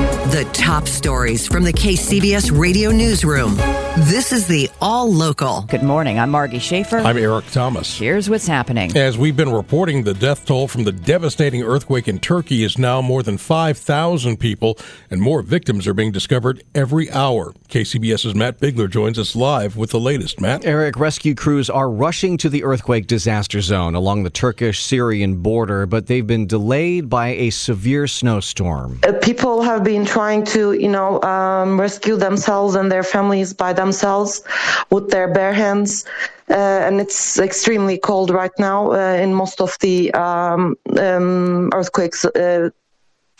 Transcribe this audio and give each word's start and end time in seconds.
Thank 0.00 0.14
you. 0.14 0.19
The 0.28 0.48
top 0.52 0.86
stories 0.86 1.46
from 1.46 1.64
the 1.64 1.72
KCBS 1.72 2.56
radio 2.56 2.90
newsroom. 2.92 3.56
This 3.96 4.32
is 4.32 4.46
the 4.46 4.70
All 4.80 5.12
Local. 5.12 5.62
Good 5.62 5.82
morning. 5.82 6.20
I'm 6.20 6.30
Margie 6.30 6.60
Shafer. 6.60 6.98
I'm 6.98 7.16
Eric 7.16 7.46
Thomas. 7.50 7.98
Here's 7.98 8.30
what's 8.30 8.46
happening. 8.46 8.96
As 8.96 9.18
we've 9.18 9.36
been 9.36 9.50
reporting, 9.50 10.04
the 10.04 10.14
death 10.14 10.46
toll 10.46 10.68
from 10.68 10.84
the 10.84 10.92
devastating 10.92 11.62
earthquake 11.62 12.06
in 12.06 12.20
Turkey 12.20 12.62
is 12.62 12.78
now 12.78 13.02
more 13.02 13.24
than 13.24 13.36
5,000 13.38 14.36
people, 14.36 14.78
and 15.10 15.20
more 15.20 15.42
victims 15.42 15.88
are 15.88 15.94
being 15.94 16.12
discovered 16.12 16.62
every 16.74 17.10
hour. 17.10 17.52
KCBS's 17.68 18.34
Matt 18.34 18.60
Bigler 18.60 18.86
joins 18.86 19.18
us 19.18 19.34
live 19.34 19.76
with 19.76 19.90
the 19.90 20.00
latest. 20.00 20.40
Matt? 20.40 20.64
Eric, 20.64 20.96
rescue 20.96 21.34
crews 21.34 21.68
are 21.68 21.90
rushing 21.90 22.36
to 22.38 22.48
the 22.48 22.62
earthquake 22.62 23.08
disaster 23.08 23.60
zone 23.60 23.96
along 23.96 24.22
the 24.22 24.30
Turkish 24.30 24.82
Syrian 24.82 25.38
border, 25.38 25.86
but 25.86 26.06
they've 26.06 26.26
been 26.26 26.46
delayed 26.46 27.08
by 27.08 27.28
a 27.28 27.50
severe 27.50 28.06
snowstorm. 28.06 29.00
Uh, 29.02 29.14
people 29.20 29.62
have 29.62 29.82
been 29.82 30.06
trying 30.10 30.42
to, 30.54 30.72
you 30.72 30.88
know, 30.96 31.22
um, 31.22 31.80
rescue 31.80 32.16
themselves 32.16 32.74
and 32.74 32.90
their 32.90 33.04
families 33.04 33.54
by 33.54 33.72
themselves 33.72 34.42
with 34.90 35.10
their 35.10 35.28
bare 35.32 35.52
hands. 35.52 36.04
Uh, 36.50 36.86
and 36.86 37.00
it's 37.00 37.38
extremely 37.38 37.96
cold 37.96 38.28
right 38.30 38.56
now 38.58 38.90
uh, 38.92 39.14
in 39.24 39.32
most 39.32 39.60
of 39.60 39.76
the 39.80 40.12
um, 40.14 40.74
um, 40.98 41.70
earthquakes 41.72 42.24
uh, 42.24 42.70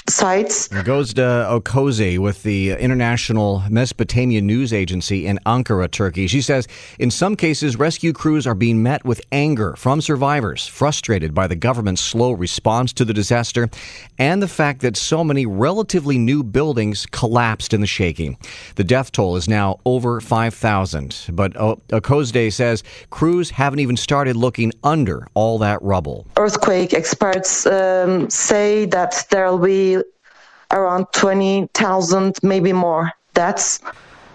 sites. 0.08 0.70
It 0.72 0.84
goes 0.84 1.14
to 1.14 1.20
Okoze 1.20 2.18
with 2.18 2.42
the 2.42 2.72
International 2.72 3.62
Mesopotamia 3.70 4.40
News 4.40 4.72
Agency 4.72 5.26
in 5.26 5.38
Ankara, 5.46 5.90
Turkey. 5.90 6.26
She 6.26 6.40
says 6.40 6.66
in 6.98 7.10
some 7.10 7.36
cases, 7.36 7.76
rescue 7.76 8.12
crews 8.12 8.46
are 8.46 8.54
being 8.54 8.82
met 8.82 9.04
with 9.04 9.20
anger 9.32 9.74
from 9.76 10.00
survivors, 10.00 10.66
frustrated 10.66 11.34
by 11.34 11.46
the 11.46 11.56
government's 11.56 12.00
slow 12.00 12.32
response 12.32 12.92
to 12.94 13.04
the 13.04 13.14
disaster 13.14 13.68
and 14.18 14.42
the 14.42 14.48
fact 14.48 14.80
that 14.80 14.96
so 14.96 15.22
many 15.22 15.46
relatively 15.46 16.18
new 16.18 16.42
buildings 16.42 17.06
collapsed 17.06 17.72
in 17.72 17.80
the 17.80 17.86
shaking. 17.86 18.36
The 18.76 18.84
death 18.84 19.12
toll 19.12 19.36
is 19.36 19.48
now 19.48 19.80
over 19.84 20.20
5,000, 20.20 21.26
but 21.32 21.54
Okoze 21.54 22.52
says 22.52 22.82
crews 23.10 23.50
haven't 23.50 23.80
even 23.80 23.96
started 23.96 24.36
looking 24.36 24.72
under 24.82 25.26
all 25.34 25.58
that 25.58 25.80
rubble. 25.82 26.26
Earthquake 26.36 26.94
experts 26.94 27.66
um, 27.66 28.28
say 28.28 28.86
that 28.86 29.26
there'll 29.30 29.58
be 29.58 30.00
around 30.72 31.06
20,000, 31.12 32.38
maybe 32.42 32.72
more 32.72 33.12
deaths. 33.34 33.81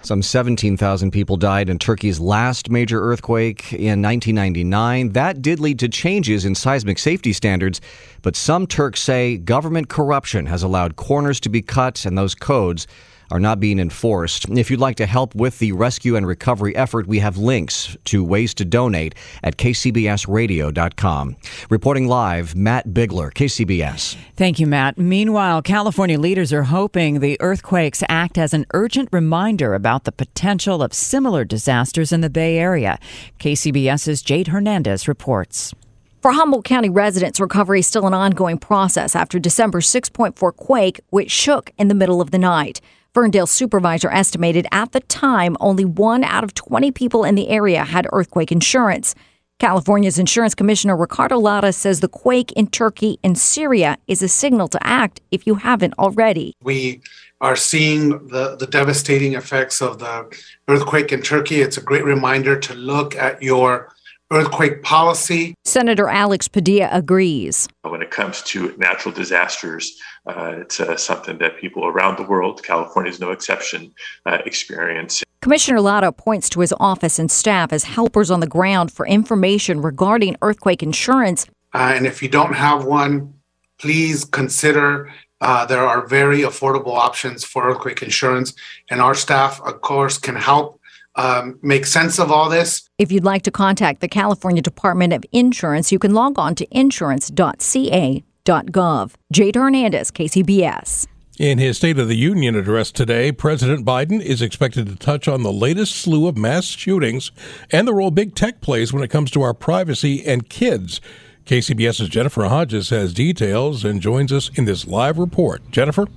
Some 0.02 0.22
17,000 0.22 1.10
people 1.10 1.36
died 1.36 1.68
in 1.68 1.80
Turkey's 1.80 2.20
last 2.20 2.70
major 2.70 3.02
earthquake 3.02 3.72
in 3.72 4.02
1999. 4.02 5.10
That 5.14 5.42
did 5.42 5.58
lead 5.58 5.80
to 5.80 5.88
changes 5.88 6.44
in 6.44 6.54
seismic 6.54 7.00
safety 7.00 7.32
standards, 7.32 7.80
but 8.22 8.36
some 8.36 8.68
Turks 8.68 9.00
say 9.00 9.36
government 9.36 9.88
corruption 9.88 10.46
has 10.46 10.62
allowed 10.62 10.94
corners 10.94 11.40
to 11.40 11.48
be 11.48 11.60
cut 11.60 12.06
and 12.06 12.16
those 12.16 12.36
codes 12.36 12.86
are 13.30 13.40
not 13.40 13.60
being 13.60 13.78
enforced. 13.78 14.48
If 14.48 14.70
you'd 14.70 14.80
like 14.80 14.96
to 14.96 15.06
help 15.06 15.34
with 15.34 15.58
the 15.58 15.72
rescue 15.72 16.16
and 16.16 16.26
recovery 16.26 16.74
effort, 16.76 17.06
we 17.06 17.18
have 17.20 17.36
links 17.36 17.96
to 18.06 18.24
ways 18.24 18.54
to 18.54 18.64
donate 18.64 19.14
at 19.42 19.56
kcbsradio.com. 19.56 21.36
Reporting 21.70 22.08
live, 22.08 22.54
Matt 22.54 22.92
Bigler, 22.92 23.30
KCBS. 23.30 24.16
Thank 24.36 24.60
you, 24.60 24.66
Matt. 24.66 24.98
Meanwhile, 24.98 25.62
California 25.62 26.18
leaders 26.18 26.52
are 26.52 26.64
hoping 26.64 27.20
the 27.20 27.36
earthquakes 27.40 28.02
act 28.08 28.38
as 28.38 28.54
an 28.54 28.66
urgent 28.74 29.08
reminder 29.12 29.74
about 29.74 30.04
the 30.04 30.12
potential 30.12 30.82
of 30.82 30.92
similar 30.92 31.44
disasters 31.44 32.12
in 32.12 32.20
the 32.20 32.30
Bay 32.30 32.58
Area. 32.58 32.98
KCBS's 33.38 34.22
Jade 34.22 34.48
Hernandez 34.48 35.08
reports. 35.08 35.74
For 36.26 36.32
Humboldt 36.32 36.64
County 36.64 36.88
residents, 36.88 37.38
recovery 37.38 37.80
is 37.80 37.86
still 37.86 38.06
an 38.06 38.14
ongoing 38.14 38.58
process 38.58 39.14
after 39.14 39.38
December's 39.38 39.86
6.4 39.86 40.56
quake, 40.56 41.00
which 41.10 41.30
shook 41.30 41.70
in 41.78 41.86
the 41.86 41.94
middle 41.94 42.20
of 42.20 42.32
the 42.32 42.38
night. 42.38 42.80
Ferndale 43.16 43.46
supervisor 43.46 44.10
estimated 44.10 44.66
at 44.72 44.92
the 44.92 45.00
time 45.00 45.56
only 45.58 45.86
one 45.86 46.22
out 46.22 46.44
of 46.44 46.52
20 46.52 46.90
people 46.90 47.24
in 47.24 47.34
the 47.34 47.48
area 47.48 47.82
had 47.82 48.06
earthquake 48.12 48.52
insurance. 48.52 49.14
California's 49.58 50.18
insurance 50.18 50.54
commissioner 50.54 50.94
Ricardo 50.94 51.38
Lara 51.38 51.72
says 51.72 52.00
the 52.00 52.08
quake 52.08 52.52
in 52.52 52.66
Turkey 52.66 53.18
and 53.24 53.38
Syria 53.38 53.96
is 54.06 54.20
a 54.20 54.28
signal 54.28 54.68
to 54.68 54.86
act 54.86 55.22
if 55.30 55.46
you 55.46 55.54
haven't 55.54 55.94
already. 55.98 56.52
We 56.62 57.00
are 57.40 57.56
seeing 57.56 58.10
the, 58.28 58.54
the 58.56 58.66
devastating 58.66 59.32
effects 59.32 59.80
of 59.80 59.98
the 59.98 60.30
earthquake 60.68 61.10
in 61.10 61.22
Turkey. 61.22 61.62
It's 61.62 61.78
a 61.78 61.82
great 61.82 62.04
reminder 62.04 62.60
to 62.60 62.74
look 62.74 63.16
at 63.16 63.42
your 63.42 63.94
earthquake 64.30 64.82
policy. 64.82 65.54
Senator 65.64 66.08
Alex 66.08 66.48
Padilla 66.48 66.88
agrees. 66.92 67.68
When 67.82 68.02
it 68.02 68.10
comes 68.10 68.42
to 68.42 68.74
natural 68.76 69.14
disasters, 69.14 69.98
uh, 70.26 70.54
it's 70.58 70.80
uh, 70.80 70.96
something 70.96 71.38
that 71.38 71.56
people 71.58 71.86
around 71.86 72.18
the 72.18 72.22
world, 72.22 72.62
California 72.62 73.10
is 73.10 73.20
no 73.20 73.30
exception, 73.30 73.92
uh, 74.26 74.38
experience. 74.44 75.22
Commissioner 75.40 75.80
Lara 75.80 76.10
points 76.10 76.48
to 76.50 76.60
his 76.60 76.74
office 76.80 77.18
and 77.18 77.30
staff 77.30 77.72
as 77.72 77.84
helpers 77.84 78.30
on 78.30 78.40
the 78.40 78.46
ground 78.46 78.90
for 78.90 79.06
information 79.06 79.80
regarding 79.80 80.36
earthquake 80.42 80.82
insurance. 80.82 81.46
Uh, 81.72 81.92
and 81.94 82.06
if 82.06 82.22
you 82.22 82.28
don't 82.28 82.54
have 82.54 82.84
one, 82.84 83.32
please 83.78 84.24
consider 84.24 85.12
uh, 85.40 85.66
there 85.66 85.86
are 85.86 86.06
very 86.06 86.40
affordable 86.40 86.96
options 86.96 87.44
for 87.44 87.70
earthquake 87.70 88.02
insurance, 88.02 88.54
and 88.90 89.00
our 89.00 89.14
staff, 89.14 89.60
of 89.62 89.80
course, 89.82 90.18
can 90.18 90.34
help 90.34 90.80
um, 91.16 91.58
make 91.62 91.86
sense 91.86 92.18
of 92.18 92.30
all 92.32 92.48
this. 92.48 92.88
If 92.98 93.12
you'd 93.12 93.24
like 93.24 93.42
to 93.42 93.50
contact 93.50 94.00
the 94.00 94.08
California 94.08 94.62
Department 94.62 95.12
of 95.12 95.24
Insurance, 95.32 95.92
you 95.92 95.98
can 95.98 96.14
log 96.14 96.38
on 96.38 96.54
to 96.56 96.66
insurance.ca.gov. 98.46 99.14
Jade 99.32 99.56
Hernandez, 99.56 100.10
KCBS. 100.10 101.06
In 101.38 101.58
his 101.58 101.76
State 101.76 101.98
of 101.98 102.08
the 102.08 102.16
Union 102.16 102.54
address 102.54 102.90
today, 102.90 103.30
President 103.30 103.84
Biden 103.84 104.22
is 104.22 104.40
expected 104.40 104.86
to 104.86 104.96
touch 104.96 105.28
on 105.28 105.42
the 105.42 105.52
latest 105.52 105.96
slew 105.96 106.28
of 106.28 106.36
mass 106.38 106.64
shootings 106.64 107.30
and 107.70 107.86
the 107.86 107.92
role 107.92 108.10
big 108.10 108.34
tech 108.34 108.62
plays 108.62 108.90
when 108.90 109.02
it 109.02 109.08
comes 109.08 109.30
to 109.32 109.42
our 109.42 109.52
privacy 109.52 110.24
and 110.24 110.48
kids. 110.48 111.00
KCBS's 111.44 112.08
Jennifer 112.08 112.44
Hodges 112.46 112.88
has 112.88 113.12
details 113.12 113.84
and 113.84 114.00
joins 114.00 114.32
us 114.32 114.50
in 114.54 114.64
this 114.64 114.86
live 114.86 115.18
report. 115.18 115.62
Jennifer? 115.70 116.08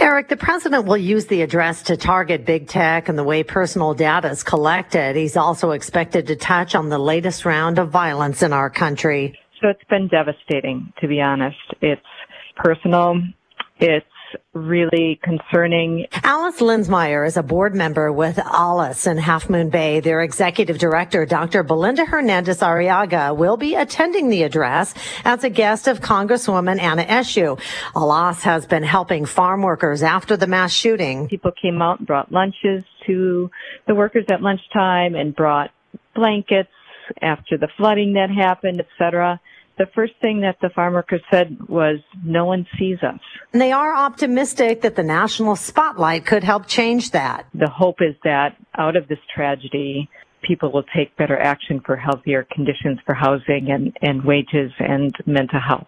Eric, 0.00 0.28
the 0.28 0.36
president 0.36 0.84
will 0.84 0.98
use 0.98 1.26
the 1.26 1.42
address 1.42 1.82
to 1.84 1.96
target 1.96 2.44
big 2.44 2.68
tech 2.68 3.08
and 3.08 3.18
the 3.18 3.24
way 3.24 3.42
personal 3.42 3.94
data 3.94 4.28
is 4.28 4.44
collected. 4.44 5.16
He's 5.16 5.36
also 5.36 5.70
expected 5.70 6.26
to 6.28 6.36
touch 6.36 6.74
on 6.74 6.90
the 6.90 6.98
latest 6.98 7.44
round 7.46 7.78
of 7.78 7.88
violence 7.88 8.42
in 8.42 8.52
our 8.52 8.70
country. 8.70 9.36
So 9.60 9.68
it's 9.68 9.84
been 9.90 10.08
devastating, 10.08 10.92
to 11.00 11.08
be 11.08 11.20
honest. 11.20 11.56
It's 11.80 12.00
personal. 12.56 13.20
It's 13.80 14.06
really 14.52 15.18
concerning. 15.22 16.06
Alice 16.22 16.60
Linsmeyer 16.60 17.26
is 17.26 17.36
a 17.36 17.42
board 17.42 17.74
member 17.74 18.12
with 18.12 18.38
ALAS 18.38 19.06
in 19.06 19.16
Half 19.16 19.48
Moon 19.48 19.70
Bay. 19.70 20.00
Their 20.00 20.20
executive 20.22 20.78
director, 20.78 21.24
Dr. 21.24 21.62
Belinda 21.62 22.04
Hernandez 22.04 22.58
Arriaga, 22.58 23.36
will 23.36 23.56
be 23.56 23.74
attending 23.74 24.28
the 24.28 24.42
address 24.42 24.94
as 25.24 25.44
a 25.44 25.50
guest 25.50 25.88
of 25.88 26.00
Congresswoman 26.00 26.80
Anna 26.80 27.04
Eshoo. 27.04 27.58
ALAS 27.94 28.42
has 28.42 28.66
been 28.66 28.82
helping 28.82 29.24
farm 29.24 29.62
workers 29.62 30.02
after 30.02 30.36
the 30.36 30.46
mass 30.46 30.72
shooting. 30.72 31.28
People 31.28 31.52
came 31.60 31.80
out 31.80 31.98
and 31.98 32.06
brought 32.06 32.30
lunches 32.30 32.84
to 33.06 33.50
the 33.86 33.94
workers 33.94 34.24
at 34.30 34.42
lunchtime 34.42 35.14
and 35.14 35.34
brought 35.34 35.70
blankets 36.14 36.70
after 37.22 37.56
the 37.58 37.68
flooding 37.76 38.14
that 38.14 38.30
happened, 38.30 38.80
etc 38.80 39.40
the 39.78 39.86
first 39.94 40.12
thing 40.20 40.40
that 40.40 40.56
the 40.60 40.68
farm 40.70 40.94
workers 40.94 41.22
said 41.30 41.56
was, 41.68 41.98
no 42.24 42.44
one 42.44 42.66
sees 42.78 42.98
us. 43.02 43.20
And 43.52 43.62
they 43.62 43.72
are 43.72 43.94
optimistic 43.94 44.82
that 44.82 44.96
the 44.96 45.02
national 45.02 45.56
spotlight 45.56 46.26
could 46.26 46.44
help 46.44 46.66
change 46.66 47.12
that. 47.12 47.46
The 47.54 47.70
hope 47.70 48.02
is 48.02 48.16
that 48.24 48.56
out 48.76 48.96
of 48.96 49.08
this 49.08 49.20
tragedy, 49.34 50.10
people 50.48 50.72
will 50.72 50.84
take 50.96 51.14
better 51.16 51.38
action 51.38 51.78
for 51.84 51.94
healthier 51.94 52.46
conditions 52.50 52.98
for 53.04 53.14
housing 53.14 53.70
and, 53.70 53.94
and 54.00 54.24
wages 54.24 54.72
and 54.78 55.14
mental 55.26 55.60
health. 55.60 55.86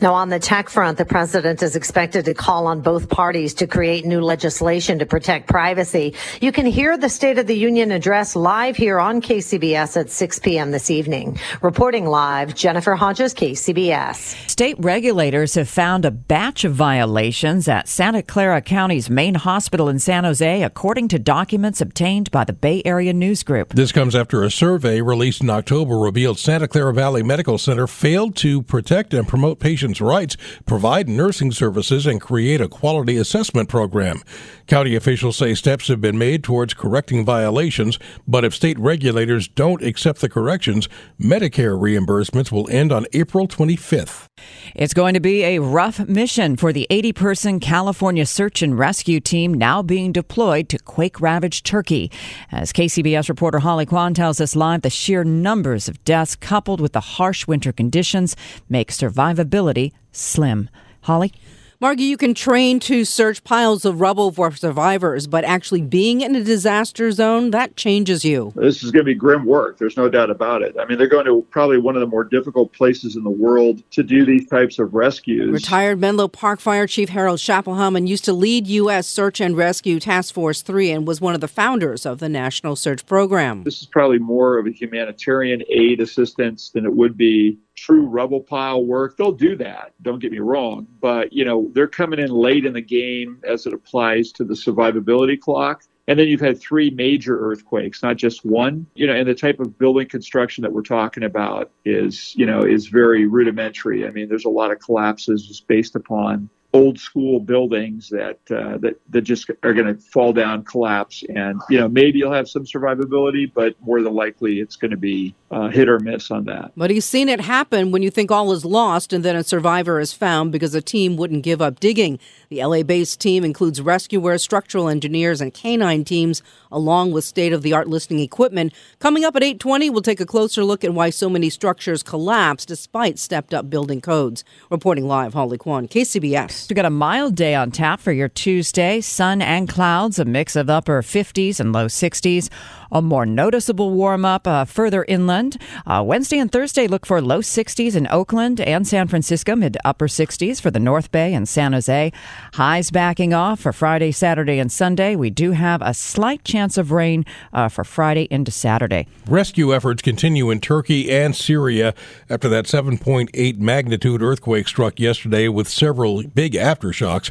Now, 0.00 0.14
on 0.14 0.28
the 0.28 0.38
tech 0.38 0.68
front, 0.68 0.98
the 0.98 1.04
president 1.04 1.62
is 1.62 1.74
expected 1.74 2.26
to 2.26 2.34
call 2.34 2.68
on 2.68 2.80
both 2.80 3.08
parties 3.08 3.54
to 3.54 3.66
create 3.66 4.04
new 4.04 4.20
legislation 4.20 5.00
to 5.00 5.06
protect 5.06 5.48
privacy. 5.48 6.14
You 6.40 6.52
can 6.52 6.66
hear 6.66 6.96
the 6.96 7.08
State 7.08 7.38
of 7.38 7.46
the 7.46 7.56
Union 7.56 7.90
address 7.90 8.36
live 8.36 8.76
here 8.76 9.00
on 9.00 9.20
KCBS 9.20 9.96
at 9.96 10.10
6 10.10 10.38
p.m. 10.40 10.70
this 10.70 10.90
evening. 10.90 11.38
Reporting 11.60 12.06
live, 12.06 12.54
Jennifer 12.54 12.94
Hodges, 12.94 13.34
KCBS. 13.34 14.48
State 14.48 14.76
regulators 14.78 15.54
have 15.54 15.68
found 15.68 16.04
a 16.04 16.10
batch 16.10 16.64
of 16.64 16.74
violations 16.74 17.66
at 17.66 17.88
Santa 17.88 18.22
Clara 18.22 18.60
County's 18.60 19.10
main 19.10 19.34
hospital 19.34 19.88
in 19.88 19.98
San 19.98 20.22
Jose, 20.24 20.62
according 20.62 21.08
to 21.08 21.18
documents 21.18 21.80
obtained 21.80 22.30
by 22.30 22.44
the 22.44 22.52
Bay 22.52 22.82
Area 22.84 23.12
News 23.12 23.42
Group. 23.42 23.70
This 23.70 23.87
comes 23.92 24.14
after 24.14 24.42
a 24.42 24.50
survey 24.50 25.00
released 25.00 25.40
in 25.42 25.50
October 25.50 25.98
revealed 25.98 26.38
Santa 26.38 26.66
Clara 26.66 26.92
Valley 26.92 27.22
Medical 27.22 27.58
Center 27.58 27.86
failed 27.86 28.34
to 28.36 28.62
protect 28.62 29.14
and 29.14 29.28
promote 29.28 29.60
patients' 29.60 30.00
rights, 30.00 30.36
provide 30.66 31.08
nursing 31.08 31.52
services, 31.52 32.06
and 32.06 32.20
create 32.20 32.60
a 32.60 32.68
quality 32.68 33.16
assessment 33.16 33.68
program. 33.68 34.22
County 34.66 34.94
officials 34.94 35.36
say 35.36 35.54
steps 35.54 35.88
have 35.88 36.00
been 36.00 36.18
made 36.18 36.42
towards 36.44 36.74
correcting 36.74 37.24
violations, 37.24 37.98
but 38.26 38.44
if 38.44 38.54
state 38.54 38.78
regulators 38.78 39.48
don't 39.48 39.82
accept 39.82 40.20
the 40.20 40.28
corrections, 40.28 40.88
Medicare 41.20 41.78
reimbursements 41.78 42.50
will 42.50 42.68
end 42.70 42.92
on 42.92 43.06
April 43.12 43.46
25th. 43.46 44.26
It's 44.74 44.94
going 44.94 45.14
to 45.14 45.20
be 45.20 45.42
a 45.42 45.58
rough 45.60 45.98
mission 46.06 46.56
for 46.56 46.72
the 46.72 46.86
80 46.90 47.12
person 47.12 47.60
California 47.60 48.26
search 48.26 48.62
and 48.62 48.78
rescue 48.78 49.20
team 49.20 49.54
now 49.54 49.82
being 49.82 50.12
deployed 50.12 50.68
to 50.68 50.78
quake 50.78 51.20
ravaged 51.20 51.64
Turkey. 51.64 52.10
As 52.52 52.72
KCBS 52.72 53.28
reporter 53.28 53.58
Holly 53.58 53.77
Quan 53.86 54.14
tells 54.14 54.40
us 54.40 54.56
live, 54.56 54.82
the 54.82 54.90
sheer 54.90 55.24
numbers 55.24 55.88
of 55.88 56.02
deaths 56.04 56.36
coupled 56.36 56.80
with 56.80 56.92
the 56.92 57.00
harsh 57.00 57.46
winter 57.46 57.72
conditions 57.72 58.36
make 58.68 58.90
survivability 58.90 59.92
slim. 60.12 60.70
Holly? 61.02 61.32
Margie, 61.80 62.02
you 62.02 62.16
can 62.16 62.34
train 62.34 62.80
to 62.80 63.04
search 63.04 63.44
piles 63.44 63.84
of 63.84 64.00
rubble 64.00 64.32
for 64.32 64.50
survivors, 64.50 65.28
but 65.28 65.44
actually 65.44 65.80
being 65.80 66.22
in 66.22 66.34
a 66.34 66.42
disaster 66.42 67.12
zone, 67.12 67.52
that 67.52 67.76
changes 67.76 68.24
you. 68.24 68.52
This 68.56 68.82
is 68.82 68.90
going 68.90 69.04
to 69.04 69.04
be 69.04 69.14
grim 69.14 69.46
work. 69.46 69.78
There's 69.78 69.96
no 69.96 70.08
doubt 70.08 70.28
about 70.28 70.62
it. 70.62 70.74
I 70.76 70.86
mean, 70.86 70.98
they're 70.98 71.06
going 71.06 71.26
to 71.26 71.46
probably 71.50 71.78
one 71.78 71.94
of 71.94 72.00
the 72.00 72.08
more 72.08 72.24
difficult 72.24 72.72
places 72.72 73.14
in 73.14 73.22
the 73.22 73.30
world 73.30 73.80
to 73.92 74.02
do 74.02 74.24
these 74.24 74.48
types 74.48 74.80
of 74.80 74.92
rescues. 74.92 75.52
Retired 75.52 76.00
Menlo 76.00 76.26
Park 76.26 76.58
Fire 76.58 76.88
Chief 76.88 77.10
Harold 77.10 77.38
Schapelhouman 77.38 78.08
used 78.08 78.24
to 78.24 78.32
lead 78.32 78.66
U.S. 78.66 79.06
Search 79.06 79.40
and 79.40 79.56
Rescue 79.56 80.00
Task 80.00 80.34
Force 80.34 80.62
3 80.62 80.90
and 80.90 81.06
was 81.06 81.20
one 81.20 81.36
of 81.36 81.40
the 81.40 81.46
founders 81.46 82.04
of 82.04 82.18
the 82.18 82.28
National 82.28 82.74
Search 82.74 83.06
Program. 83.06 83.62
This 83.62 83.80
is 83.80 83.86
probably 83.86 84.18
more 84.18 84.58
of 84.58 84.66
a 84.66 84.72
humanitarian 84.72 85.62
aid 85.68 86.00
assistance 86.00 86.70
than 86.70 86.84
it 86.84 86.96
would 86.96 87.16
be 87.16 87.56
true 87.78 88.06
rubble 88.06 88.40
pile 88.40 88.84
work. 88.84 89.16
They'll 89.16 89.32
do 89.32 89.56
that. 89.56 89.92
Don't 90.02 90.18
get 90.18 90.32
me 90.32 90.38
wrong. 90.38 90.86
But, 91.00 91.32
you 91.32 91.44
know, 91.44 91.70
they're 91.72 91.88
coming 91.88 92.18
in 92.18 92.30
late 92.30 92.64
in 92.64 92.72
the 92.72 92.80
game 92.80 93.40
as 93.46 93.66
it 93.66 93.72
applies 93.72 94.32
to 94.32 94.44
the 94.44 94.54
survivability 94.54 95.38
clock. 95.38 95.84
And 96.08 96.18
then 96.18 96.26
you've 96.26 96.40
had 96.40 96.58
three 96.58 96.90
major 96.90 97.38
earthquakes, 97.38 98.02
not 98.02 98.16
just 98.16 98.44
one. 98.44 98.86
You 98.94 99.06
know, 99.06 99.14
and 99.14 99.28
the 99.28 99.34
type 99.34 99.60
of 99.60 99.78
building 99.78 100.08
construction 100.08 100.62
that 100.62 100.72
we're 100.72 100.82
talking 100.82 101.22
about 101.22 101.70
is, 101.84 102.34
you 102.34 102.46
know, 102.46 102.62
is 102.62 102.86
very 102.86 103.26
rudimentary. 103.26 104.06
I 104.06 104.10
mean, 104.10 104.28
there's 104.28 104.46
a 104.46 104.50
lot 104.50 104.72
of 104.72 104.78
collapses 104.80 105.46
just 105.46 105.66
based 105.68 105.94
upon 105.94 106.48
old 106.78 106.98
school 106.98 107.40
buildings 107.40 108.08
that 108.08 108.38
uh, 108.50 108.78
that 108.78 109.00
that 109.10 109.22
just 109.22 109.50
are 109.62 109.74
going 109.74 109.92
to 109.92 110.00
fall 110.00 110.32
down, 110.32 110.64
collapse, 110.64 111.24
and 111.28 111.60
you 111.68 111.78
know 111.78 111.88
maybe 111.88 112.20
you'll 112.20 112.32
have 112.32 112.48
some 112.48 112.64
survivability, 112.64 113.50
but 113.52 113.74
more 113.80 114.00
than 114.00 114.14
likely 114.14 114.60
it's 114.60 114.76
going 114.76 114.92
to 114.92 114.96
be 114.96 115.34
uh, 115.50 115.68
hit 115.68 115.88
or 115.88 115.98
miss 115.98 116.30
on 116.30 116.44
that. 116.44 116.70
But 116.76 116.90
he's 116.90 117.04
seen 117.04 117.28
it 117.28 117.40
happen 117.40 117.90
when 117.90 118.02
you 118.02 118.10
think 118.10 118.30
all 118.30 118.52
is 118.52 118.64
lost, 118.64 119.12
and 119.12 119.24
then 119.24 119.34
a 119.34 119.42
survivor 119.42 119.98
is 119.98 120.12
found 120.12 120.52
because 120.52 120.74
a 120.74 120.80
team 120.80 121.16
wouldn't 121.16 121.42
give 121.42 121.60
up 121.60 121.80
digging. 121.80 122.20
The 122.48 122.64
LA-based 122.64 123.20
team 123.20 123.44
includes 123.44 123.80
rescuers, 123.80 124.42
structural 124.42 124.88
engineers, 124.88 125.40
and 125.40 125.52
canine 125.52 126.04
teams, 126.04 126.42
along 126.70 127.10
with 127.10 127.24
state-of-the-art 127.24 127.88
listening 127.88 128.20
equipment. 128.20 128.72
Coming 129.00 129.24
up 129.24 129.34
at 129.34 129.42
8:20, 129.42 129.90
we'll 129.90 130.02
take 130.02 130.20
a 130.20 130.26
closer 130.26 130.64
look 130.64 130.84
at 130.84 130.94
why 130.94 131.10
so 131.10 131.28
many 131.28 131.50
structures 131.50 132.04
collapse 132.04 132.64
despite 132.64 133.18
stepped-up 133.18 133.68
building 133.68 134.00
codes. 134.00 134.44
Reporting 134.70 135.08
live, 135.08 135.34
Holly 135.34 135.58
Quan, 135.58 135.88
KCBS. 135.88 136.67
We 136.68 136.74
got 136.74 136.84
a 136.84 136.90
mild 136.90 137.34
day 137.34 137.54
on 137.54 137.70
tap 137.70 137.98
for 137.98 138.12
your 138.12 138.28
Tuesday. 138.28 139.00
Sun 139.00 139.40
and 139.40 139.68
clouds, 139.68 140.18
a 140.18 140.26
mix 140.26 140.54
of 140.54 140.68
upper 140.68 141.00
50s 141.00 141.60
and 141.60 141.72
low 141.72 141.86
60s. 141.86 142.50
A 142.90 143.02
more 143.02 143.26
noticeable 143.26 143.90
warm 143.90 144.24
up 144.24 144.46
uh, 144.46 144.64
further 144.64 145.04
inland. 145.06 145.60
Uh, 145.86 146.02
Wednesday 146.06 146.38
and 146.38 146.50
Thursday 146.50 146.86
look 146.86 147.04
for 147.04 147.20
low 147.20 147.40
60s 147.40 147.94
in 147.94 148.08
Oakland 148.08 148.60
and 148.60 148.86
San 148.86 149.08
Francisco, 149.08 149.54
mid 149.54 149.74
to 149.74 149.86
upper 149.86 150.08
60s 150.08 150.60
for 150.60 150.70
the 150.70 150.80
North 150.80 151.12
Bay 151.12 151.34
and 151.34 151.48
San 151.48 151.72
Jose. 151.74 152.12
Highs 152.54 152.90
backing 152.90 153.34
off 153.34 153.60
for 153.60 153.72
Friday, 153.72 154.10
Saturday, 154.12 154.58
and 154.58 154.72
Sunday. 154.72 155.16
We 155.16 155.30
do 155.30 155.52
have 155.52 155.82
a 155.82 155.92
slight 155.92 156.44
chance 156.44 156.78
of 156.78 156.90
rain 156.90 157.26
uh, 157.52 157.68
for 157.68 157.84
Friday 157.84 158.26
into 158.30 158.50
Saturday. 158.50 159.06
Rescue 159.26 159.74
efforts 159.74 160.00
continue 160.00 160.50
in 160.50 160.60
Turkey 160.60 161.10
and 161.10 161.36
Syria 161.36 161.94
after 162.30 162.48
that 162.48 162.64
7.8 162.64 163.58
magnitude 163.58 164.22
earthquake 164.22 164.66
struck 164.66 164.98
yesterday 164.98 165.48
with 165.48 165.68
several 165.68 166.22
big 166.22 166.54
aftershocks. 166.54 167.30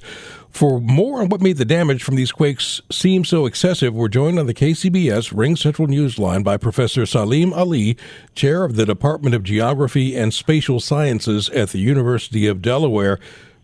For 0.50 0.80
more 0.82 1.22
on 1.22 1.30
what 1.30 1.42
made 1.42 1.58
the 1.58 1.66
damage 1.66 2.04
from 2.04 2.16
these 2.16 2.32
quakes 2.32 2.82
seem 2.92 3.26
so 3.26 3.46
excessive, 3.46 3.94
we're 3.94 4.08
joined 4.08 4.40
on 4.40 4.48
the 4.48 4.54
KCBS 4.54 5.32
Ring 5.36 5.56
Central 5.56 5.88
Newsline 5.88 6.44
by 6.44 6.58
Professor 6.58 7.06
Salim 7.06 7.54
Ali, 7.54 7.96
chair 8.34 8.64
of 8.64 8.76
the 8.76 8.86
Department 8.86 9.36
of 9.36 9.44
Geography 9.44 10.16
and 10.16 10.34
Spatial 10.34 10.80
Sciences 10.80 11.50
at 11.50 11.70
the 11.70 11.80
University 11.80 12.48
of 12.48 12.62
Delaware. 12.62 13.20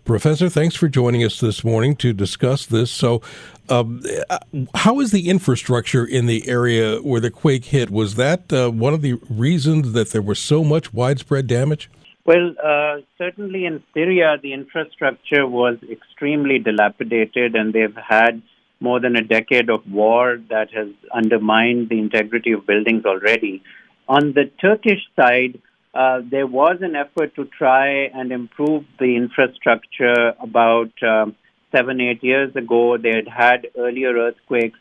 Professor, 0.06 0.50
thanks 0.50 0.76
for 0.76 0.90
joining 0.90 1.24
us 1.24 1.40
this 1.40 1.64
morning 1.64 1.96
to 1.96 2.12
discuss 2.12 2.66
this. 2.66 2.92
So, 2.92 3.22
um, 3.70 4.04
how 4.76 5.00
is 5.00 5.12
the 5.12 5.30
infrastructure 5.30 6.06
in 6.06 6.26
the 6.26 6.48
area 6.48 6.98
where 6.98 7.22
the 7.22 7.32
quake 7.32 7.66
hit? 7.66 7.90
Was 7.90 8.16
that 8.16 8.52
uh, 8.52 8.70
one 8.70 8.94
of 8.94 9.02
the 9.02 9.14
reasons 9.30 9.94
that 9.94 10.12
there 10.12 10.22
was 10.22 10.40
so 10.40 10.64
much 10.64 10.94
widespread 10.94 11.48
damage? 11.48 11.90
Well, 12.26 12.56
uh, 12.64 13.02
certainly 13.18 13.66
in 13.66 13.84
Syria, 13.94 14.38
the 14.42 14.54
infrastructure 14.54 15.46
was 15.46 15.78
extremely 15.92 16.58
dilapidated, 16.58 17.56
and 17.56 17.74
they've 17.74 17.96
had 17.96 18.42
more 18.80 19.00
than 19.02 19.18
a 19.18 19.22
decade 19.22 19.70
of 19.70 19.82
war 19.90 20.40
that 20.50 20.72
has 20.74 20.88
undermined 21.14 21.90
the 21.90 22.00
integrity 22.00 22.54
of 22.54 22.66
buildings 22.66 23.06
already. 23.06 23.62
On 24.08 24.34
the 24.34 24.50
Turkish 24.62 25.02
side, 25.18 25.60
uh, 25.94 26.22
there 26.30 26.48
was 26.48 26.78
an 26.82 26.96
effort 26.96 27.36
to 27.36 27.46
try 27.46 28.06
and 28.14 28.32
improve 28.32 28.86
the 29.00 29.16
infrastructure 29.16 30.34
about 30.40 30.92
um, 31.04 31.36
seven, 31.76 32.02
eight 32.02 32.24
years 32.24 32.56
ago. 32.56 32.98
They 32.98 33.14
had 33.16 33.28
had 33.28 33.68
earlier 33.78 34.14
earthquakes. 34.18 34.80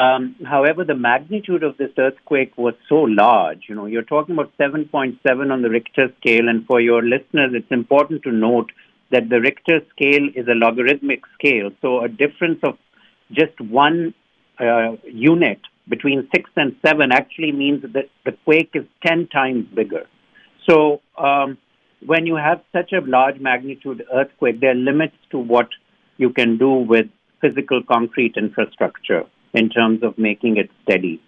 Um, 0.00 0.34
however, 0.46 0.82
the 0.82 0.94
magnitude 0.94 1.62
of 1.62 1.76
this 1.76 1.90
earthquake 1.98 2.56
was 2.56 2.72
so 2.88 3.00
large. 3.02 3.64
You 3.68 3.74
know, 3.74 3.84
you're 3.84 4.10
talking 4.14 4.34
about 4.34 4.50
7.7 4.58 5.52
on 5.52 5.60
the 5.60 5.68
Richter 5.68 6.08
scale, 6.18 6.48
and 6.48 6.64
for 6.66 6.80
your 6.80 7.02
listeners, 7.02 7.52
it's 7.52 7.70
important 7.70 8.22
to 8.22 8.32
note 8.32 8.72
that 9.10 9.28
the 9.28 9.42
Richter 9.42 9.80
scale 9.90 10.26
is 10.34 10.48
a 10.48 10.54
logarithmic 10.54 11.20
scale. 11.34 11.70
So 11.82 12.02
a 12.02 12.08
difference 12.08 12.60
of 12.62 12.78
just 13.30 13.60
one 13.60 14.14
uh, 14.58 14.92
unit 15.04 15.60
between 15.86 16.26
six 16.34 16.48
and 16.56 16.74
seven 16.86 17.12
actually 17.12 17.52
means 17.52 17.82
that 17.82 18.08
the 18.24 18.32
quake 18.44 18.70
is 18.72 18.86
10 19.06 19.26
times 19.26 19.66
bigger. 19.74 20.06
So 20.66 21.02
um, 21.18 21.58
when 22.06 22.24
you 22.24 22.36
have 22.36 22.62
such 22.72 22.92
a 22.94 23.02
large 23.02 23.38
magnitude 23.38 24.02
earthquake, 24.10 24.60
there 24.60 24.70
are 24.70 24.82
limits 24.92 25.16
to 25.32 25.38
what 25.38 25.68
you 26.16 26.30
can 26.30 26.56
do 26.56 26.70
with 26.70 27.08
physical 27.42 27.82
concrete 27.82 28.36
infrastructure 28.38 29.26
in 29.52 29.68
terms 29.68 30.02
of 30.02 30.16
making 30.18 30.56
it 30.56 30.70
steady. 30.82 31.20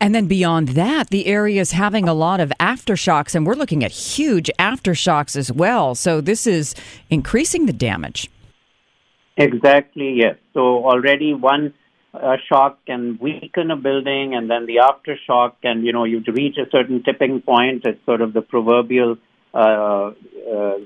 And 0.00 0.14
then 0.14 0.26
beyond 0.26 0.68
that, 0.70 1.08
the 1.08 1.26
area 1.26 1.60
is 1.60 1.72
having 1.72 2.08
a 2.08 2.14
lot 2.14 2.38
of 2.40 2.52
aftershocks, 2.60 3.34
and 3.34 3.46
we're 3.46 3.54
looking 3.54 3.82
at 3.82 3.90
huge 3.90 4.50
aftershocks 4.58 5.36
as 5.36 5.50
well. 5.50 5.94
So 5.94 6.20
this 6.20 6.46
is 6.46 6.74
increasing 7.08 7.66
the 7.66 7.72
damage. 7.72 8.28
Exactly, 9.36 10.12
yes. 10.12 10.36
So 10.52 10.84
already 10.84 11.32
one 11.32 11.74
uh, 12.12 12.36
shock 12.48 12.84
can 12.86 13.18
weaken 13.20 13.70
a 13.70 13.76
building, 13.76 14.34
and 14.34 14.50
then 14.50 14.66
the 14.66 14.76
aftershock 14.76 15.54
can, 15.62 15.84
you 15.84 15.92
know, 15.92 16.04
you 16.04 16.22
reach 16.28 16.56
a 16.58 16.68
certain 16.70 17.02
tipping 17.02 17.40
point. 17.40 17.86
It's 17.86 18.04
sort 18.04 18.20
of 18.20 18.32
the 18.32 18.42
proverbial, 18.42 19.16
uh, 19.54 19.58
uh, 19.58 20.12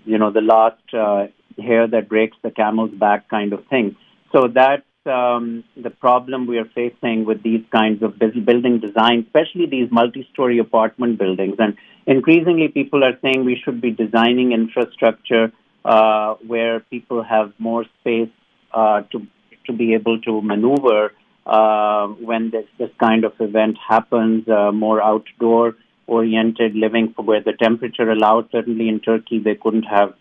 you 0.04 0.18
know, 0.18 0.30
the 0.30 0.40
last 0.40 0.94
uh, 0.94 1.26
hair 1.60 1.88
that 1.88 2.08
breaks 2.08 2.36
the 2.42 2.50
camel's 2.50 2.92
back 2.92 3.28
kind 3.28 3.52
of 3.52 3.66
thing. 3.66 3.96
So 4.32 4.48
that's 4.48 4.87
um, 5.08 5.64
the 5.76 5.90
problem 5.90 6.46
we 6.46 6.58
are 6.58 6.70
facing 6.74 7.24
with 7.24 7.42
these 7.42 7.64
kinds 7.70 8.02
of 8.02 8.18
building 8.18 8.78
design, 8.80 9.24
especially 9.26 9.66
these 9.66 9.90
multi-story 9.90 10.58
apartment 10.58 11.18
buildings. 11.18 11.56
And 11.58 11.76
increasingly, 12.06 12.68
people 12.68 13.02
are 13.04 13.18
saying 13.22 13.44
we 13.44 13.60
should 13.62 13.80
be 13.80 13.90
designing 13.90 14.52
infrastructure 14.52 15.52
uh, 15.84 16.34
where 16.46 16.80
people 16.80 17.22
have 17.22 17.52
more 17.58 17.84
space 18.00 18.30
uh, 18.72 19.02
to 19.12 19.26
to 19.66 19.72
be 19.72 19.94
able 19.94 20.20
to 20.20 20.40
maneuver 20.42 21.12
uh, 21.46 22.06
when 22.06 22.50
this 22.50 22.66
this 22.78 22.90
kind 22.98 23.24
of 23.24 23.32
event 23.40 23.76
happens. 23.88 24.48
Uh, 24.48 24.72
more 24.72 25.02
outdoor 25.02 25.76
oriented 26.06 26.74
living, 26.74 27.14
where 27.16 27.42
the 27.42 27.52
temperature 27.52 28.10
allows. 28.10 28.44
Certainly 28.50 28.88
in 28.88 29.00
Turkey, 29.00 29.38
they 29.38 29.54
couldn't 29.54 29.84
have 29.84 30.14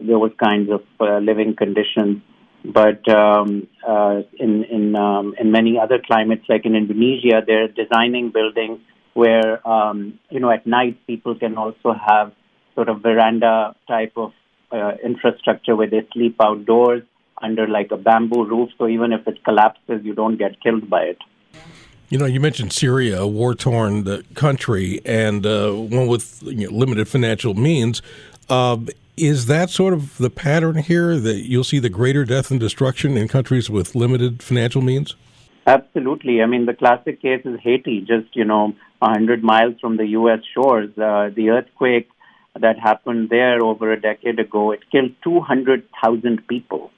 those 0.00 0.32
kinds 0.42 0.70
of 0.70 0.82
uh, 1.00 1.18
living 1.18 1.54
conditions. 1.54 2.22
But 2.64 3.08
um, 3.08 3.66
uh, 3.86 4.22
in 4.38 4.64
in 4.64 4.94
um, 4.94 5.34
in 5.38 5.50
many 5.50 5.78
other 5.78 5.98
climates, 5.98 6.44
like 6.48 6.64
in 6.64 6.76
Indonesia, 6.76 7.42
they're 7.44 7.68
designing 7.68 8.30
buildings 8.30 8.78
where 9.14 9.66
um, 9.66 10.18
you 10.30 10.38
know 10.38 10.50
at 10.50 10.66
night 10.66 11.04
people 11.06 11.34
can 11.34 11.56
also 11.56 11.92
have 11.92 12.32
sort 12.74 12.88
of 12.88 13.02
veranda 13.02 13.74
type 13.88 14.12
of 14.16 14.32
uh, 14.70 14.92
infrastructure 15.04 15.74
where 15.76 15.90
they 15.90 16.06
sleep 16.12 16.36
outdoors 16.40 17.02
under 17.42 17.66
like 17.66 17.90
a 17.90 17.96
bamboo 17.96 18.44
roof. 18.44 18.70
So 18.78 18.88
even 18.88 19.12
if 19.12 19.26
it 19.26 19.42
collapses, 19.44 20.04
you 20.04 20.14
don't 20.14 20.38
get 20.38 20.62
killed 20.62 20.88
by 20.88 21.02
it. 21.02 21.18
You 22.08 22.18
know, 22.18 22.26
you 22.26 22.40
mentioned 22.40 22.72
Syria, 22.74 23.22
a 23.22 23.26
war 23.26 23.54
torn 23.54 24.06
uh, 24.06 24.20
country, 24.34 25.00
and 25.04 25.46
uh, 25.46 25.72
one 25.72 26.06
with 26.06 26.42
you 26.42 26.70
know, 26.70 26.76
limited 26.76 27.08
financial 27.08 27.54
means. 27.54 28.02
Uh, 28.52 28.76
is 29.16 29.46
that 29.46 29.70
sort 29.70 29.94
of 29.94 30.18
the 30.18 30.28
pattern 30.28 30.76
here 30.76 31.18
that 31.18 31.48
you'll 31.48 31.64
see 31.64 31.78
the 31.78 31.88
greater 31.88 32.22
death 32.22 32.50
and 32.50 32.60
destruction 32.60 33.16
in 33.16 33.26
countries 33.26 33.70
with 33.70 33.94
limited 33.94 34.42
financial 34.42 34.82
means? 34.82 35.16
Absolutely. 35.66 36.42
I 36.42 36.46
mean, 36.46 36.66
the 36.66 36.74
classic 36.74 37.22
case 37.22 37.40
is 37.46 37.58
Haiti, 37.62 38.00
just, 38.00 38.36
you 38.36 38.44
know, 38.44 38.74
100 38.98 39.42
miles 39.42 39.76
from 39.80 39.96
the 39.96 40.06
U.S. 40.18 40.40
shores. 40.52 40.90
Uh, 40.98 41.30
the 41.34 41.48
earthquake 41.48 42.10
that 42.60 42.78
happened 42.78 43.30
there 43.30 43.64
over 43.64 43.90
a 43.90 43.98
decade 43.98 44.38
ago, 44.38 44.72
it 44.72 44.80
killed 44.90 45.12
200,000 45.24 46.46
people. 46.46 46.90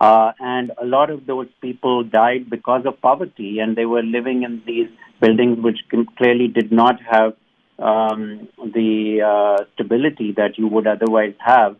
Uh, 0.00 0.32
and 0.40 0.72
a 0.80 0.86
lot 0.86 1.10
of 1.10 1.26
those 1.26 1.48
people 1.60 2.04
died 2.04 2.48
because 2.48 2.86
of 2.86 2.98
poverty, 3.02 3.58
and 3.58 3.76
they 3.76 3.84
were 3.84 4.02
living 4.02 4.44
in 4.44 4.62
these 4.66 4.88
buildings 5.20 5.58
which 5.62 5.80
clearly 6.16 6.48
did 6.48 6.72
not 6.72 6.96
have 7.02 7.34
um, 7.78 8.48
the 8.58 9.22
uh, 9.22 9.64
stability 9.74 10.32
that 10.36 10.58
you 10.58 10.68
would 10.68 10.86
otherwise 10.86 11.34
have. 11.38 11.76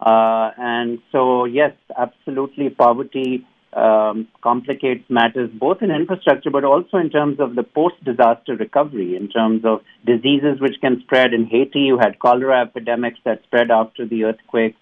Uh, 0.00 0.50
and 0.58 0.98
so, 1.12 1.44
yes, 1.44 1.72
absolutely, 1.96 2.68
poverty 2.70 3.46
um, 3.72 4.28
complicates 4.40 5.04
matters 5.08 5.50
both 5.52 5.82
in 5.82 5.90
infrastructure 5.90 6.50
but 6.50 6.62
also 6.62 6.96
in 6.96 7.10
terms 7.10 7.40
of 7.40 7.56
the 7.56 7.62
post 7.62 7.96
disaster 8.04 8.54
recovery, 8.56 9.16
in 9.16 9.28
terms 9.28 9.64
of 9.64 9.80
diseases 10.04 10.60
which 10.60 10.80
can 10.80 11.00
spread. 11.00 11.32
In 11.32 11.46
Haiti, 11.46 11.80
you 11.80 11.98
had 11.98 12.18
cholera 12.18 12.62
epidemics 12.62 13.18
that 13.24 13.42
spread 13.44 13.70
after 13.70 14.06
the 14.06 14.24
earthquake. 14.24 14.76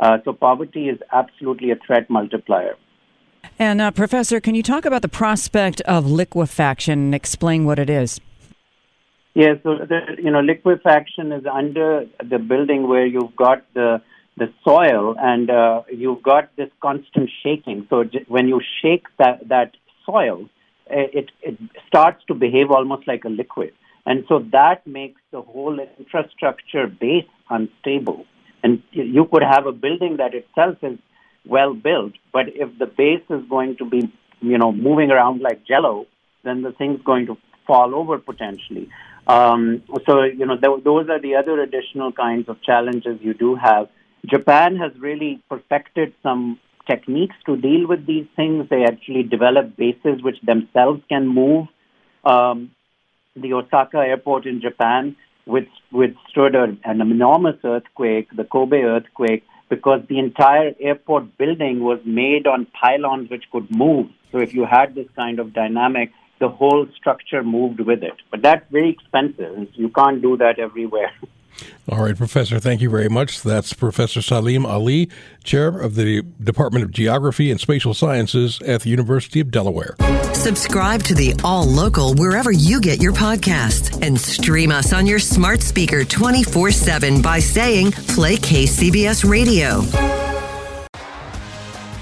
Uh, 0.00 0.18
so, 0.24 0.32
poverty 0.32 0.88
is 0.88 0.98
absolutely 1.12 1.70
a 1.70 1.76
threat 1.76 2.10
multiplier. 2.10 2.76
And, 3.58 3.80
uh, 3.80 3.90
Professor, 3.90 4.40
can 4.40 4.54
you 4.54 4.62
talk 4.62 4.84
about 4.84 5.02
the 5.02 5.08
prospect 5.08 5.80
of 5.82 6.10
liquefaction 6.10 6.98
and 6.98 7.14
explain 7.14 7.64
what 7.64 7.78
it 7.78 7.88
is? 7.88 8.20
Yeah, 9.34 9.54
so 9.64 9.78
the, 9.78 10.16
you 10.22 10.30
know, 10.30 10.40
liquefaction 10.40 11.32
is 11.32 11.44
under 11.44 12.06
the 12.22 12.38
building 12.38 12.88
where 12.88 13.04
you've 13.04 13.34
got 13.36 13.64
the 13.74 14.00
the 14.36 14.52
soil 14.64 15.14
and 15.18 15.48
uh, 15.48 15.82
you've 15.92 16.22
got 16.22 16.54
this 16.56 16.68
constant 16.80 17.30
shaking. 17.42 17.86
So 17.88 18.04
when 18.26 18.48
you 18.48 18.60
shake 18.82 19.06
that 19.18 19.48
that 19.48 19.72
soil, 20.06 20.48
it 20.88 21.32
it 21.42 21.58
starts 21.88 22.24
to 22.28 22.34
behave 22.34 22.70
almost 22.70 23.08
like 23.08 23.24
a 23.24 23.28
liquid, 23.28 23.72
and 24.06 24.24
so 24.28 24.38
that 24.52 24.86
makes 24.86 25.20
the 25.32 25.42
whole 25.42 25.80
infrastructure 25.98 26.86
base 26.86 27.26
unstable. 27.50 28.26
And 28.62 28.82
you 28.92 29.26
could 29.26 29.42
have 29.42 29.66
a 29.66 29.72
building 29.72 30.16
that 30.18 30.32
itself 30.32 30.78
is 30.82 30.98
well 31.44 31.74
built, 31.74 32.12
but 32.32 32.48
if 32.54 32.78
the 32.78 32.86
base 32.86 33.22
is 33.28 33.42
going 33.50 33.76
to 33.76 33.84
be, 33.84 34.10
you 34.40 34.58
know, 34.58 34.72
moving 34.72 35.10
around 35.10 35.42
like 35.42 35.64
jello, 35.66 36.06
then 36.44 36.62
the 36.62 36.72
thing's 36.72 37.02
going 37.02 37.26
to 37.26 37.36
fall 37.66 37.94
over 37.94 38.18
potentially. 38.18 38.88
Um, 39.26 39.82
so, 40.06 40.22
you 40.22 40.46
know, 40.46 40.56
th- 40.56 40.84
those 40.84 41.08
are 41.08 41.20
the 41.20 41.36
other 41.36 41.60
additional 41.60 42.12
kinds 42.12 42.48
of 42.48 42.62
challenges 42.62 43.18
you 43.22 43.34
do 43.34 43.54
have. 43.54 43.88
Japan 44.26 44.76
has 44.76 44.92
really 44.98 45.42
perfected 45.48 46.14
some 46.22 46.58
techniques 46.88 47.36
to 47.46 47.56
deal 47.56 47.86
with 47.86 48.06
these 48.06 48.26
things. 48.36 48.68
They 48.68 48.84
actually 48.84 49.22
developed 49.22 49.76
bases 49.76 50.22
which 50.22 50.40
themselves 50.42 51.00
can 51.08 51.26
move. 51.26 51.68
Um, 52.24 52.70
the 53.36 53.52
Osaka 53.54 53.98
airport 53.98 54.46
in 54.46 54.60
Japan 54.60 55.16
which 55.46 55.68
withstood 55.92 56.54
an 56.54 56.78
enormous 56.84 57.56
earthquake, 57.64 58.28
the 58.34 58.44
Kobe 58.44 58.78
earthquake, 58.82 59.44
because 59.68 60.00
the 60.08 60.18
entire 60.18 60.72
airport 60.80 61.36
building 61.36 61.80
was 61.80 62.00
made 62.04 62.46
on 62.46 62.66
pylons 62.80 63.30
which 63.30 63.44
could 63.50 63.70
move. 63.70 64.06
So 64.32 64.38
if 64.38 64.54
you 64.54 64.64
had 64.64 64.94
this 64.94 65.06
kind 65.14 65.38
of 65.38 65.52
dynamic, 65.52 66.12
the 66.44 66.50
whole 66.50 66.86
structure 66.94 67.42
moved 67.42 67.80
with 67.80 68.02
it. 68.02 68.16
But 68.30 68.42
that's 68.42 68.64
very 68.70 68.90
expensive. 68.90 69.68
You 69.74 69.88
can't 69.88 70.20
do 70.20 70.36
that 70.36 70.58
everywhere. 70.58 71.12
All 71.88 72.02
right, 72.02 72.16
Professor, 72.16 72.58
thank 72.58 72.80
you 72.80 72.90
very 72.90 73.08
much. 73.08 73.42
That's 73.42 73.72
Professor 73.72 74.20
Salim 74.20 74.66
Ali, 74.66 75.08
Chair 75.44 75.68
of 75.68 75.94
the 75.94 76.22
Department 76.42 76.84
of 76.84 76.90
Geography 76.90 77.50
and 77.50 77.60
Spatial 77.60 77.94
Sciences 77.94 78.60
at 78.62 78.82
the 78.82 78.90
University 78.90 79.40
of 79.40 79.50
Delaware. 79.50 79.94
Subscribe 80.32 81.02
to 81.04 81.14
the 81.14 81.32
All 81.44 81.64
Local 81.64 82.14
wherever 82.14 82.50
you 82.50 82.80
get 82.80 83.00
your 83.00 83.12
podcasts 83.12 84.04
and 84.04 84.20
stream 84.20 84.72
us 84.72 84.92
on 84.92 85.06
your 85.06 85.20
smart 85.20 85.62
speaker 85.62 86.04
24 86.04 86.72
7 86.72 87.22
by 87.22 87.38
saying 87.38 87.92
Play 87.92 88.36
KCBS 88.36 89.28
Radio. 89.28 90.23